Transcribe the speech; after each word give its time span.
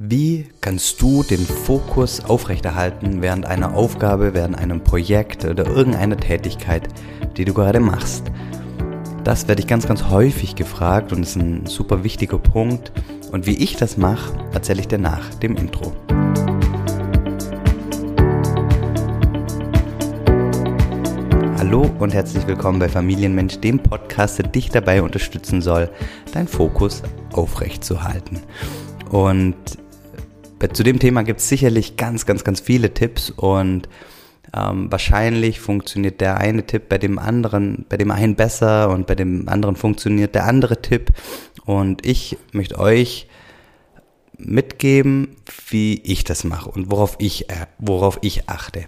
Wie 0.00 0.46
kannst 0.60 1.02
du 1.02 1.24
den 1.24 1.44
Fokus 1.44 2.24
aufrechterhalten 2.24 3.20
während 3.20 3.46
einer 3.46 3.74
Aufgabe, 3.74 4.32
während 4.32 4.56
einem 4.56 4.84
Projekt 4.84 5.44
oder 5.44 5.66
irgendeiner 5.66 6.16
Tätigkeit, 6.16 6.86
die 7.36 7.44
du 7.44 7.52
gerade 7.52 7.80
machst? 7.80 8.22
Das 9.24 9.48
werde 9.48 9.60
ich 9.60 9.66
ganz, 9.66 9.88
ganz 9.88 10.04
häufig 10.04 10.54
gefragt 10.54 11.12
und 11.12 11.24
ist 11.24 11.34
ein 11.34 11.66
super 11.66 12.04
wichtiger 12.04 12.38
Punkt. 12.38 12.92
Und 13.32 13.46
wie 13.46 13.56
ich 13.56 13.74
das 13.74 13.96
mache, 13.96 14.38
erzähle 14.52 14.82
ich 14.82 14.86
dir 14.86 14.98
nach 14.98 15.34
dem 15.34 15.56
Intro. 15.56 15.92
Hallo 21.56 21.90
und 21.98 22.14
herzlich 22.14 22.46
willkommen 22.46 22.78
bei 22.78 22.88
Familienmensch, 22.88 23.58
dem 23.58 23.80
Podcast, 23.80 24.38
der 24.38 24.46
dich 24.46 24.68
dabei 24.70 25.02
unterstützen 25.02 25.60
soll, 25.60 25.90
deinen 26.32 26.46
Fokus 26.46 27.02
aufrechtzuerhalten. 27.32 28.38
Und 29.10 29.56
zu 30.72 30.82
dem 30.82 30.98
Thema 30.98 31.22
gibt 31.22 31.40
es 31.40 31.48
sicherlich 31.48 31.96
ganz, 31.96 32.26
ganz, 32.26 32.44
ganz 32.44 32.60
viele 32.60 32.92
Tipps 32.94 33.30
und 33.30 33.88
ähm, 34.56 34.90
wahrscheinlich 34.90 35.60
funktioniert 35.60 36.20
der 36.20 36.38
eine 36.38 36.64
Tipp 36.66 36.88
bei 36.88 36.98
dem 36.98 37.18
anderen, 37.18 37.84
bei 37.88 37.96
dem 37.96 38.10
einen 38.10 38.34
besser 38.34 38.90
und 38.90 39.06
bei 39.06 39.14
dem 39.14 39.48
anderen 39.48 39.76
funktioniert 39.76 40.34
der 40.34 40.44
andere 40.44 40.80
Tipp. 40.80 41.12
Und 41.64 42.06
ich 42.06 42.38
möchte 42.52 42.78
euch 42.78 43.28
mitgeben, 44.38 45.36
wie 45.68 46.00
ich 46.02 46.24
das 46.24 46.44
mache 46.44 46.70
und 46.70 46.90
worauf 46.90 47.16
ich, 47.18 47.50
äh, 47.50 47.66
worauf 47.78 48.18
ich 48.22 48.48
achte. 48.48 48.86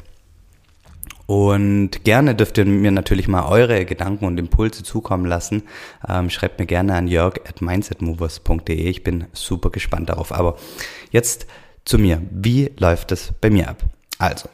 Und 1.30 2.02
gerne 2.02 2.34
dürft 2.34 2.58
ihr 2.58 2.64
mir 2.64 2.90
natürlich 2.90 3.28
mal 3.28 3.46
eure 3.46 3.84
Gedanken 3.84 4.24
und 4.24 4.36
Impulse 4.36 4.82
zukommen 4.82 5.26
lassen. 5.26 5.62
Ähm, 6.08 6.28
schreibt 6.28 6.58
mir 6.58 6.66
gerne 6.66 6.96
an 6.96 7.06
jörg 7.06 7.36
at 7.48 7.62
mindsetmovers.de. 7.62 8.74
Ich 8.74 9.04
bin 9.04 9.26
super 9.32 9.70
gespannt 9.70 10.08
darauf. 10.08 10.32
Aber 10.32 10.58
jetzt 11.12 11.46
zu 11.84 11.98
mir. 11.98 12.20
Wie 12.32 12.72
läuft 12.78 13.12
es 13.12 13.30
bei 13.40 13.48
mir 13.48 13.68
ab? 13.68 13.84
Also, 14.18 14.48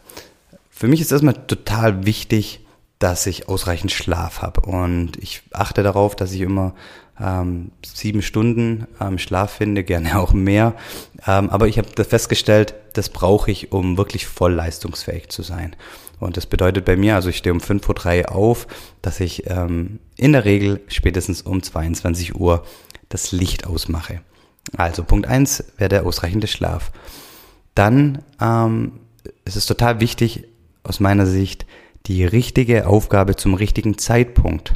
für 0.68 0.86
mich 0.86 1.00
ist 1.00 1.12
erstmal 1.12 1.46
total 1.46 2.04
wichtig, 2.04 2.66
dass 2.98 3.26
ich 3.26 3.48
ausreichend 3.48 3.90
Schlaf 3.90 4.42
habe. 4.42 4.60
Und 4.60 5.12
ich 5.16 5.44
achte 5.52 5.82
darauf, 5.82 6.14
dass 6.14 6.32
ich 6.32 6.42
immer 6.42 6.74
ähm, 7.20 7.70
sieben 7.84 8.22
Stunden 8.22 8.86
ähm, 9.00 9.18
Schlaf 9.18 9.52
finde, 9.52 9.84
gerne 9.84 10.18
auch 10.18 10.32
mehr. 10.32 10.74
Ähm, 11.26 11.50
aber 11.50 11.68
ich 11.68 11.78
habe 11.78 12.04
festgestellt, 12.04 12.74
das 12.92 13.08
brauche 13.08 13.50
ich, 13.50 13.72
um 13.72 13.96
wirklich 13.96 14.26
voll 14.26 14.52
leistungsfähig 14.52 15.28
zu 15.28 15.42
sein. 15.42 15.76
Und 16.18 16.36
das 16.36 16.46
bedeutet 16.46 16.84
bei 16.84 16.96
mir, 16.96 17.14
also 17.14 17.28
ich 17.28 17.36
stehe 17.36 17.52
um 17.52 17.60
5.03 17.60 18.22
Uhr 18.22 18.32
auf, 18.32 18.66
dass 19.02 19.20
ich 19.20 19.48
ähm, 19.50 19.98
in 20.16 20.32
der 20.32 20.44
Regel 20.44 20.80
spätestens 20.88 21.42
um 21.42 21.62
22 21.62 22.34
Uhr 22.36 22.64
das 23.08 23.32
Licht 23.32 23.66
ausmache. 23.66 24.20
Also 24.76 25.04
Punkt 25.04 25.26
eins 25.26 25.64
wäre 25.76 25.88
der 25.88 26.06
ausreichende 26.06 26.46
Schlaf. 26.46 26.90
Dann 27.74 28.22
ähm, 28.40 29.00
ist 29.44 29.56
es 29.56 29.66
total 29.66 30.00
wichtig, 30.00 30.44
aus 30.82 31.00
meiner 31.00 31.26
Sicht, 31.26 31.66
die 32.06 32.24
richtige 32.24 32.86
Aufgabe 32.86 33.36
zum 33.36 33.54
richtigen 33.54 33.98
Zeitpunkt 33.98 34.72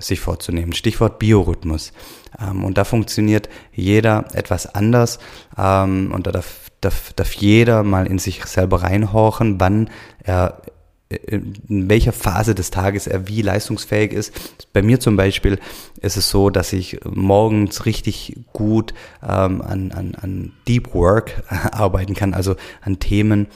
sich 0.00 0.20
vorzunehmen. 0.20 0.72
Stichwort 0.72 1.18
Biorhythmus. 1.18 1.92
Ähm, 2.40 2.64
und 2.64 2.78
da 2.78 2.84
funktioniert 2.84 3.48
jeder 3.72 4.26
etwas 4.34 4.74
anders. 4.74 5.18
Ähm, 5.56 6.12
und 6.12 6.26
da 6.26 6.32
darf 6.32 6.70
darf, 6.80 7.12
darf 7.14 7.32
jeder 7.34 7.82
mal 7.82 8.06
in 8.06 8.18
sich 8.18 8.44
selber 8.46 8.82
reinhorchen, 8.82 9.60
wann 9.60 9.90
er 10.22 10.62
in 11.26 11.88
welcher 11.88 12.12
Phase 12.12 12.54
des 12.54 12.70
Tages 12.70 13.08
er 13.08 13.26
wie 13.26 13.42
leistungsfähig 13.42 14.12
ist. 14.12 14.32
Bei 14.72 14.80
mir 14.80 15.00
zum 15.00 15.16
Beispiel 15.16 15.58
ist 16.00 16.16
es 16.16 16.30
so, 16.30 16.50
dass 16.50 16.72
ich 16.72 17.00
morgens 17.04 17.84
richtig 17.84 18.38
gut 18.52 18.94
ähm, 19.20 19.60
an, 19.60 19.90
an, 19.90 20.14
an 20.14 20.52
Deep 20.68 20.94
Work 20.94 21.42
arbeiten 21.72 22.14
kann, 22.14 22.32
also 22.32 22.54
an 22.80 23.00
Themen, 23.00 23.48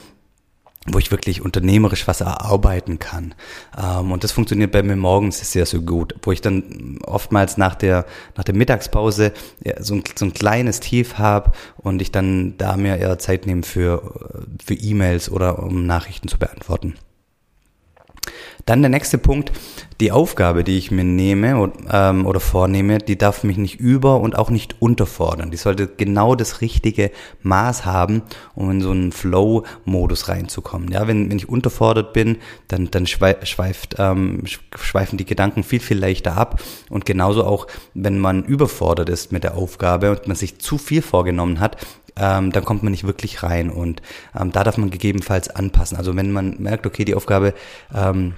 wo 0.85 0.99
ich 0.99 1.11
wirklich 1.11 1.41
unternehmerisch 1.41 2.07
was 2.07 2.21
erarbeiten 2.21 2.99
kann. 2.99 3.33
Ähm, 3.77 4.11
und 4.11 4.23
das 4.23 4.31
funktioniert 4.31 4.71
bei 4.71 4.83
mir 4.83 4.95
morgens 4.95 5.51
sehr, 5.51 5.65
sehr 5.65 5.79
gut, 5.79 6.15
wo 6.21 6.31
ich 6.31 6.41
dann 6.41 6.99
oftmals 7.03 7.57
nach 7.57 7.75
der, 7.75 8.05
nach 8.35 8.43
der 8.43 8.55
Mittagspause 8.55 9.33
so 9.79 9.95
ein, 9.95 10.03
so 10.15 10.25
ein 10.25 10.33
kleines 10.33 10.79
Tief 10.79 11.17
habe 11.17 11.51
und 11.77 12.01
ich 12.01 12.11
dann 12.11 12.57
da 12.57 12.77
mir 12.77 12.97
eher 12.97 13.17
Zeit 13.17 13.47
nehme 13.47 13.63
für, 13.63 14.45
für 14.63 14.75
E-Mails 14.75 15.31
oder 15.31 15.59
um 15.59 15.85
Nachrichten 15.85 16.27
zu 16.27 16.37
beantworten. 16.37 16.95
Dann 18.65 18.81
der 18.81 18.89
nächste 18.89 19.19
Punkt, 19.19 19.51
die 20.01 20.11
Aufgabe, 20.11 20.63
die 20.63 20.79
ich 20.79 20.89
mir 20.89 21.03
nehme 21.03 21.71
ähm, 21.91 22.25
oder 22.25 22.39
vornehme, 22.39 22.97
die 22.97 23.15
darf 23.15 23.43
mich 23.43 23.57
nicht 23.57 23.79
über 23.79 24.19
und 24.19 24.35
auch 24.35 24.49
nicht 24.49 24.81
unterfordern. 24.81 25.51
Die 25.51 25.57
sollte 25.57 25.85
genau 25.87 26.33
das 26.33 26.61
richtige 26.61 27.11
Maß 27.43 27.85
haben, 27.85 28.23
um 28.55 28.71
in 28.71 28.81
so 28.81 28.89
einen 28.89 29.11
Flow-Modus 29.11 30.29
reinzukommen. 30.29 30.91
Ja, 30.91 31.07
wenn, 31.07 31.29
wenn 31.29 31.37
ich 31.37 31.47
unterfordert 31.47 32.11
bin, 32.13 32.37
dann, 32.67 32.89
dann 32.89 33.05
schweift, 33.05 33.97
ähm, 33.99 34.41
schweifen 34.75 35.19
die 35.19 35.25
Gedanken 35.25 35.63
viel, 35.63 35.79
viel 35.79 35.99
leichter 35.99 36.35
ab. 36.35 36.59
Und 36.89 37.05
genauso 37.05 37.43
auch, 37.43 37.67
wenn 37.93 38.17
man 38.17 38.45
überfordert 38.45 39.09
ist 39.09 39.31
mit 39.31 39.43
der 39.43 39.57
Aufgabe 39.57 40.09
und 40.09 40.27
man 40.27 40.35
sich 40.35 40.57
zu 40.57 40.79
viel 40.79 41.03
vorgenommen 41.03 41.59
hat, 41.59 41.77
ähm, 42.17 42.51
dann 42.51 42.65
kommt 42.65 42.81
man 42.81 42.91
nicht 42.91 43.05
wirklich 43.05 43.43
rein. 43.43 43.69
Und 43.69 44.01
ähm, 44.35 44.51
da 44.51 44.63
darf 44.63 44.77
man 44.77 44.89
gegebenenfalls 44.89 45.49
anpassen. 45.49 45.97
Also 45.97 46.15
wenn 46.15 46.31
man 46.31 46.55
merkt, 46.59 46.87
okay, 46.87 47.05
die 47.05 47.15
Aufgabe 47.15 47.53
ähm, 47.93 48.33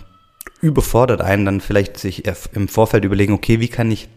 überfordert 0.62 1.22
einen, 1.22 1.46
dann 1.46 1.62
vielleicht 1.62 1.98
sich 1.98 2.24
im 2.54 2.68
Vorfeld 2.68 3.06
überlegen, 3.06 3.34
okay, 3.34 3.60
wie 3.60 3.68
kann 3.68 3.92
ich 3.92 4.10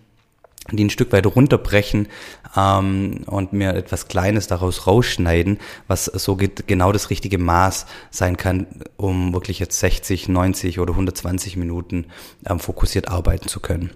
die 0.70 0.84
ein 0.84 0.90
Stück 0.90 1.12
weit 1.12 1.26
runterbrechen 1.26 2.08
ähm, 2.56 3.22
und 3.26 3.52
mir 3.52 3.74
etwas 3.74 4.08
Kleines 4.08 4.46
daraus 4.46 4.86
rausschneiden, 4.86 5.58
was 5.88 6.04
so 6.04 6.36
genau 6.36 6.92
das 6.92 7.10
richtige 7.10 7.38
Maß 7.38 7.86
sein 8.10 8.36
kann, 8.36 8.66
um 8.96 9.32
wirklich 9.32 9.58
jetzt 9.58 9.80
60, 9.80 10.28
90 10.28 10.78
oder 10.78 10.92
120 10.92 11.56
Minuten 11.56 12.06
ähm, 12.46 12.60
fokussiert 12.60 13.08
arbeiten 13.08 13.48
zu 13.48 13.60
können. 13.60 13.90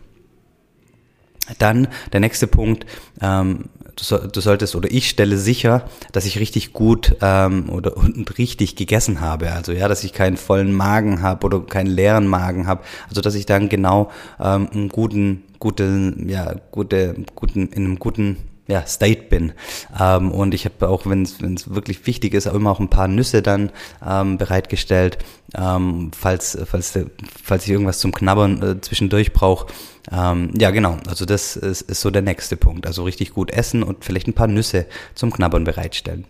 Dann 1.59 1.88
der 2.12 2.21
nächste 2.21 2.47
Punkt, 2.47 2.87
ähm, 3.21 3.65
du, 3.97 4.05
so, 4.05 4.19
du, 4.19 4.41
solltest 4.41 4.75
oder 4.75 4.91
ich 4.91 5.09
stelle 5.09 5.37
sicher, 5.37 5.88
dass 6.12 6.25
ich 6.25 6.38
richtig 6.38 6.72
gut 6.72 7.16
ähm, 7.21 7.69
oder 7.71 7.97
und 7.97 8.38
richtig 8.38 8.77
gegessen 8.77 9.21
habe. 9.21 9.53
Also 9.53 9.72
ja, 9.72 9.88
dass 9.88 10.04
ich 10.04 10.12
keinen 10.12 10.37
vollen 10.37 10.72
Magen 10.72 11.22
habe 11.22 11.44
oder 11.47 11.60
keinen 11.60 11.88
leeren 11.88 12.27
Magen 12.27 12.66
habe. 12.66 12.83
Also 13.09 13.21
dass 13.21 13.34
ich 13.34 13.47
dann 13.47 13.69
genau 13.69 14.10
ähm, 14.41 14.69
einen 14.72 14.88
guten, 14.88 15.43
guten, 15.59 16.28
ja, 16.28 16.54
gute, 16.71 17.15
guten, 17.34 17.69
in 17.69 17.84
einem 17.84 17.99
guten 17.99 18.37
ja, 18.67 18.87
State 18.87 19.25
bin. 19.25 19.53
Ähm, 19.99 20.31
und 20.31 20.55
ich 20.55 20.65
habe 20.65 20.89
auch, 20.89 21.07
wenn 21.07 21.23
es 21.23 21.75
wirklich 21.75 22.07
wichtig 22.07 22.35
ist, 22.35 22.47
auch 22.47 22.55
immer 22.55 22.71
auch 22.71 22.81
ein 22.81 22.89
paar 22.89 23.09
Nüsse 23.09 23.43
dann 23.43 23.71
ähm, 24.07 24.39
bereitgestellt, 24.39 25.19
ähm, 25.55 26.11
falls, 26.17 26.59
falls, 26.65 26.99
falls 27.43 27.65
ich 27.65 27.71
irgendwas 27.71 27.99
zum 27.99 28.13
Knabbern 28.13 28.63
äh, 28.63 28.81
zwischendurch 28.81 29.33
brauche. 29.33 29.67
Ähm, 30.11 30.51
ja, 30.59 30.71
genau. 30.71 30.99
Also 31.07 31.25
das 31.25 31.57
ist, 31.57 31.83
ist 31.83 32.01
so 32.01 32.11
der 32.11 32.23
nächste 32.23 32.57
Punkt. 32.57 32.87
Also 32.87 33.05
richtig 33.05 33.33
gut 33.33 33.51
essen 33.51 33.83
und 33.83 34.05
vielleicht 34.05 34.29
ein 34.29 34.35
paar 34.35 34.49
Nüsse 34.49 34.87
zum 35.15 35.31
Knabbern 35.31 35.65
bereitstellen. 35.65 36.25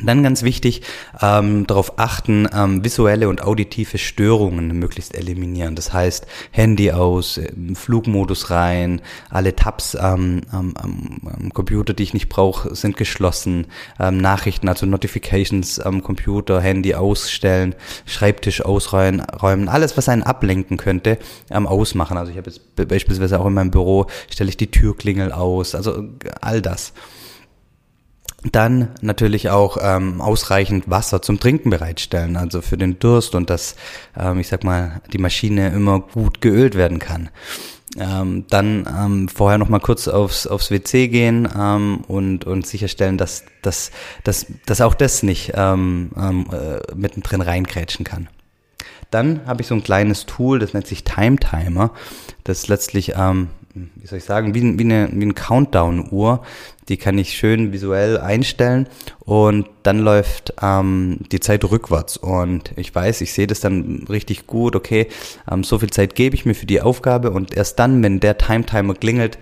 Dann 0.00 0.22
ganz 0.22 0.42
wichtig, 0.42 0.82
ähm, 1.20 1.66
darauf 1.66 1.98
achten, 1.98 2.48
ähm, 2.52 2.82
visuelle 2.82 3.28
und 3.28 3.42
auditive 3.42 3.98
Störungen 3.98 4.68
möglichst 4.78 5.14
eliminieren. 5.14 5.76
Das 5.76 5.92
heißt, 5.92 6.26
Handy 6.50 6.90
aus, 6.92 7.38
Flugmodus 7.74 8.50
rein, 8.50 9.02
alle 9.28 9.54
Tabs 9.54 9.94
ähm, 9.94 10.40
am, 10.50 10.74
am 10.76 11.50
Computer, 11.52 11.92
die 11.92 12.04
ich 12.04 12.14
nicht 12.14 12.30
brauche, 12.30 12.74
sind 12.74 12.96
geschlossen. 12.96 13.66
Ähm, 14.00 14.16
Nachrichten, 14.16 14.66
also 14.66 14.86
Notifications 14.86 15.78
am 15.78 16.02
Computer, 16.02 16.60
Handy 16.60 16.94
ausstellen, 16.94 17.74
Schreibtisch 18.06 18.64
ausräumen, 18.64 19.20
räumen, 19.20 19.68
alles, 19.68 19.96
was 19.98 20.08
einen 20.08 20.22
ablenken 20.22 20.78
könnte, 20.78 21.18
ähm, 21.50 21.66
ausmachen. 21.66 22.16
Also 22.16 22.32
ich 22.32 22.38
habe 22.38 22.50
jetzt 22.50 22.88
beispielsweise 22.88 23.38
auch 23.38 23.46
in 23.46 23.54
meinem 23.54 23.70
Büro, 23.70 24.06
stelle 24.30 24.48
ich 24.48 24.56
die 24.56 24.70
Türklingel 24.70 25.32
aus, 25.32 25.74
also 25.74 26.02
all 26.40 26.62
das. 26.62 26.94
Dann 28.50 28.88
natürlich 29.00 29.50
auch 29.50 29.76
ähm, 29.80 30.20
ausreichend 30.20 30.90
Wasser 30.90 31.22
zum 31.22 31.38
Trinken 31.38 31.70
bereitstellen, 31.70 32.36
also 32.36 32.60
für 32.60 32.76
den 32.76 32.98
Durst 32.98 33.36
und 33.36 33.50
dass, 33.50 33.76
ähm, 34.18 34.40
ich 34.40 34.48
sag 34.48 34.64
mal, 34.64 35.00
die 35.12 35.18
Maschine 35.18 35.68
immer 35.68 36.00
gut 36.00 36.40
geölt 36.40 36.74
werden 36.74 36.98
kann. 36.98 37.30
Ähm, 37.98 38.46
dann 38.48 38.88
ähm, 38.88 39.28
vorher 39.28 39.58
noch 39.58 39.68
mal 39.68 39.78
kurz 39.78 40.08
aufs, 40.08 40.46
aufs 40.46 40.70
WC 40.70 41.08
gehen 41.08 41.48
ähm, 41.56 42.02
und, 42.08 42.44
und 42.46 42.66
sicherstellen, 42.66 43.18
dass, 43.18 43.44
dass, 43.60 43.90
dass, 44.24 44.46
dass 44.66 44.80
auch 44.80 44.94
das 44.94 45.22
nicht 45.22 45.52
ähm, 45.54 46.10
ähm, 46.16 46.46
äh, 46.50 46.94
mittendrin 46.94 47.42
reinkrätschen 47.42 48.04
kann. 48.04 48.28
Dann 49.10 49.46
habe 49.46 49.60
ich 49.60 49.68
so 49.68 49.74
ein 49.74 49.82
kleines 49.82 50.24
Tool, 50.24 50.58
das 50.58 50.72
nennt 50.72 50.86
sich 50.86 51.04
Time 51.04 51.36
Timer. 51.36 51.90
Das 52.44 52.66
letztlich 52.68 53.12
ähm, 53.14 53.48
wie 53.74 54.06
soll 54.06 54.18
ich 54.18 54.24
sagen, 54.24 54.54
wie, 54.54 54.78
wie 54.78 54.84
eine, 54.84 55.08
wie 55.12 55.22
eine 55.22 55.34
Countdown-Uhr. 55.34 56.42
Die 56.88 56.96
kann 56.96 57.16
ich 57.16 57.32
schön 57.32 57.72
visuell 57.72 58.18
einstellen 58.18 58.88
und 59.20 59.68
dann 59.82 60.00
läuft 60.00 60.54
ähm, 60.60 61.20
die 61.30 61.40
Zeit 61.40 61.64
rückwärts. 61.64 62.16
Und 62.16 62.72
ich 62.76 62.94
weiß, 62.94 63.20
ich 63.20 63.32
sehe 63.32 63.46
das 63.46 63.60
dann 63.60 64.04
richtig 64.08 64.46
gut, 64.46 64.76
okay, 64.76 65.06
ähm, 65.50 65.64
so 65.64 65.78
viel 65.78 65.90
Zeit 65.90 66.14
gebe 66.14 66.34
ich 66.34 66.44
mir 66.44 66.54
für 66.54 66.66
die 66.66 66.82
Aufgabe 66.82 67.30
und 67.30 67.56
erst 67.56 67.78
dann, 67.78 68.02
wenn 68.02 68.20
der 68.20 68.36
Time-Timer 68.36 68.94
klingelt, 68.94 69.38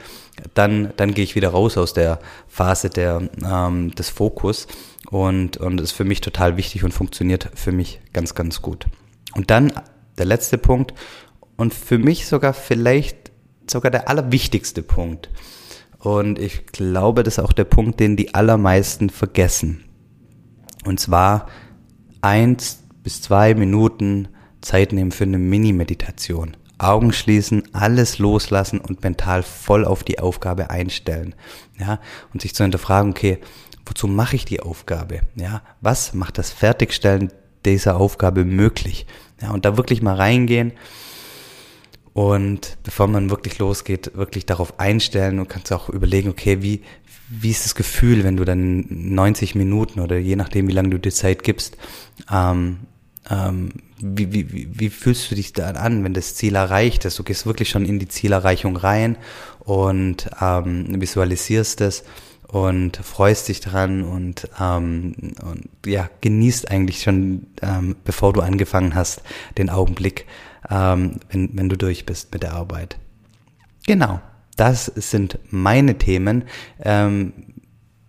dann, 0.54 0.92
dann 0.96 1.14
gehe 1.14 1.24
ich 1.24 1.34
wieder 1.34 1.50
raus 1.50 1.76
aus 1.76 1.92
der 1.92 2.20
Phase 2.46 2.88
der, 2.90 3.22
ähm, 3.44 3.94
des 3.94 4.10
Fokus 4.10 4.68
und, 5.10 5.56
und 5.56 5.80
ist 5.80 5.92
für 5.92 6.04
mich 6.04 6.20
total 6.20 6.56
wichtig 6.56 6.84
und 6.84 6.92
funktioniert 6.92 7.50
für 7.54 7.72
mich 7.72 8.00
ganz, 8.12 8.34
ganz 8.34 8.62
gut. 8.62 8.86
Und 9.34 9.50
dann 9.50 9.72
der 10.18 10.26
letzte 10.26 10.58
Punkt 10.58 10.94
und 11.56 11.74
für 11.74 11.98
mich 11.98 12.26
sogar 12.26 12.54
vielleicht 12.54 13.19
sogar 13.70 13.90
der 13.90 14.08
allerwichtigste 14.08 14.82
Punkt. 14.82 15.30
Und 15.98 16.38
ich 16.38 16.66
glaube, 16.66 17.22
das 17.22 17.38
ist 17.38 17.44
auch 17.44 17.52
der 17.52 17.64
Punkt, 17.64 18.00
den 18.00 18.16
die 18.16 18.34
allermeisten 18.34 19.10
vergessen. 19.10 19.84
Und 20.84 20.98
zwar 20.98 21.46
eins 22.22 22.82
bis 23.02 23.20
zwei 23.22 23.54
Minuten 23.54 24.28
Zeit 24.60 24.92
nehmen 24.92 25.12
für 25.12 25.24
eine 25.24 25.38
Mini-Meditation. 25.38 26.56
Augen 26.78 27.12
schließen, 27.12 27.62
alles 27.74 28.18
loslassen 28.18 28.80
und 28.80 29.02
mental 29.02 29.42
voll 29.42 29.84
auf 29.84 30.02
die 30.02 30.18
Aufgabe 30.18 30.70
einstellen. 30.70 31.34
Ja, 31.78 32.00
und 32.32 32.40
sich 32.40 32.54
zu 32.54 32.62
hinterfragen, 32.62 33.10
okay, 33.10 33.38
wozu 33.84 34.08
mache 34.08 34.36
ich 34.36 34.46
die 34.46 34.60
Aufgabe? 34.60 35.20
Ja, 35.34 35.62
was 35.82 36.14
macht 36.14 36.38
das 36.38 36.50
Fertigstellen 36.50 37.30
dieser 37.66 37.96
Aufgabe 37.96 38.46
möglich? 38.46 39.06
Ja, 39.42 39.50
und 39.50 39.66
da 39.66 39.76
wirklich 39.76 40.00
mal 40.00 40.16
reingehen 40.16 40.72
und 42.12 42.78
bevor 42.82 43.06
man 43.06 43.30
wirklich 43.30 43.58
losgeht, 43.58 44.12
wirklich 44.14 44.46
darauf 44.46 44.80
einstellen 44.80 45.38
und 45.38 45.48
kannst 45.48 45.72
auch 45.72 45.88
überlegen, 45.88 46.28
okay, 46.28 46.62
wie, 46.62 46.82
wie 47.28 47.50
ist 47.50 47.64
das 47.64 47.74
Gefühl, 47.74 48.24
wenn 48.24 48.36
du 48.36 48.44
dann 48.44 48.84
90 48.88 49.54
Minuten 49.54 50.00
oder 50.00 50.18
je 50.18 50.36
nachdem, 50.36 50.66
wie 50.68 50.72
lange 50.72 50.90
du 50.90 50.98
dir 50.98 51.12
Zeit 51.12 51.44
gibst, 51.44 51.76
ähm, 52.30 52.80
ähm, 53.28 53.70
wie, 54.00 54.32
wie, 54.32 54.68
wie 54.72 54.90
fühlst 54.90 55.30
du 55.30 55.34
dich 55.34 55.52
da 55.52 55.70
an, 55.70 56.02
wenn 56.02 56.14
das 56.14 56.34
Ziel 56.34 56.56
erreicht 56.56 57.04
ist? 57.04 57.18
Du 57.18 57.22
gehst 57.22 57.46
wirklich 57.46 57.68
schon 57.68 57.84
in 57.84 57.98
die 57.98 58.08
Zielerreichung 58.08 58.76
rein 58.76 59.16
und 59.60 60.28
ähm, 60.40 61.00
visualisierst 61.00 61.80
es 61.82 62.04
und 62.50 62.96
freust 62.96 63.48
dich 63.48 63.60
dran 63.60 64.02
und, 64.02 64.48
ähm, 64.60 65.14
und 65.42 65.68
ja, 65.86 66.10
genießt 66.20 66.70
eigentlich 66.70 67.02
schon, 67.02 67.46
ähm, 67.62 67.96
bevor 68.04 68.32
du 68.32 68.40
angefangen 68.40 68.94
hast, 68.94 69.22
den 69.56 69.70
Augenblick, 69.70 70.26
ähm, 70.68 71.20
wenn, 71.30 71.50
wenn 71.56 71.68
du 71.68 71.76
durch 71.76 72.06
bist 72.06 72.32
mit 72.32 72.42
der 72.42 72.54
Arbeit. 72.54 72.98
Genau, 73.86 74.20
das 74.56 74.86
sind 74.86 75.38
meine 75.50 75.98
Themen. 75.98 76.44
Ähm, 76.80 77.32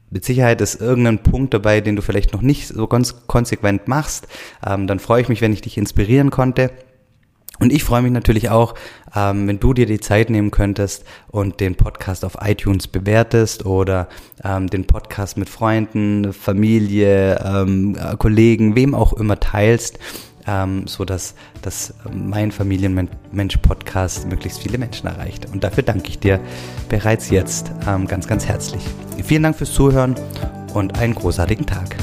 mit 0.09 0.25
Sicherheit 0.25 0.59
ist 0.59 0.81
irgendein 0.81 1.23
Punkt 1.23 1.53
dabei, 1.53 1.79
den 1.79 1.95
du 1.95 2.01
vielleicht 2.01 2.33
noch 2.33 2.41
nicht 2.41 2.67
so 2.67 2.87
ganz 2.87 3.27
konsequent 3.27 3.87
machst. 3.87 4.27
Ähm, 4.65 4.87
dann 4.87 4.99
freue 4.99 5.21
ich 5.21 5.29
mich, 5.29 5.41
wenn 5.41 5.53
ich 5.53 5.61
dich 5.61 5.77
inspirieren 5.77 6.31
konnte. 6.31 6.71
Und 7.61 7.71
ich 7.71 7.83
freue 7.83 8.01
mich 8.01 8.11
natürlich 8.11 8.49
auch, 8.49 8.73
ähm, 9.15 9.47
wenn 9.47 9.59
du 9.59 9.73
dir 9.73 9.85
die 9.85 9.99
Zeit 9.99 10.29
nehmen 10.29 10.51
könntest 10.51 11.05
und 11.29 11.59
den 11.59 11.75
Podcast 11.75 12.25
auf 12.25 12.37
iTunes 12.41 12.87
bewertest 12.87 13.65
oder 13.65 14.09
ähm, 14.43 14.67
den 14.67 14.87
Podcast 14.87 15.37
mit 15.37 15.47
Freunden, 15.47 16.33
Familie, 16.33 17.39
ähm, 17.45 17.95
Kollegen, 18.17 18.75
wem 18.75 18.95
auch 18.95 19.13
immer 19.13 19.39
teilst 19.39 19.99
ähm, 20.47 20.87
so 20.87 21.05
dass, 21.05 21.35
dass 21.61 21.93
mein 22.11 22.51
Familienmensch-Podcast 22.51 24.27
möglichst 24.27 24.59
viele 24.59 24.77
Menschen 24.77 25.07
erreicht. 25.07 25.47
Und 25.51 25.63
dafür 25.63 25.83
danke 25.83 26.09
ich 26.09 26.19
dir 26.19 26.39
bereits 26.89 27.29
jetzt 27.29 27.71
ähm, 27.87 28.07
ganz, 28.07 28.27
ganz 28.27 28.47
herzlich. 28.47 28.81
Vielen 29.23 29.43
Dank 29.43 29.55
fürs 29.55 29.71
Zuhören 29.71 30.15
und 30.73 30.97
einen 30.97 31.15
großartigen 31.15 31.65
Tag. 31.67 31.95